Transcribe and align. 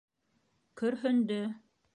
Көрһөндө. 0.81 1.41